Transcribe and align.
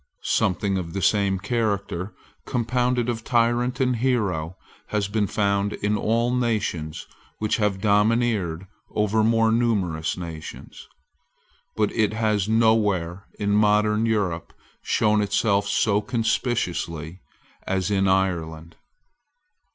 Something 0.23 0.79
of 0.79 0.93
the 0.93 1.01
same 1.03 1.37
character, 1.37 2.15
compounded 2.47 3.07
of 3.07 3.23
tyrant 3.23 3.79
and 3.79 3.97
hero, 3.97 4.57
has 4.87 5.07
been 5.07 5.27
found 5.27 5.73
in 5.73 5.95
all 5.95 6.33
nations 6.33 7.05
which 7.37 7.57
have 7.57 7.79
domineered 7.79 8.65
over 8.89 9.23
more 9.23 9.51
numerous 9.51 10.17
nations. 10.17 10.87
But 11.75 11.91
it 11.91 12.13
has 12.13 12.49
nowhere 12.49 13.27
in 13.37 13.51
modern 13.51 14.07
Europe 14.07 14.53
shown 14.81 15.21
itself 15.21 15.67
so 15.67 16.01
conspicuously 16.01 17.21
as 17.67 17.91
in 17.91 18.07
Ireland. 18.07 18.77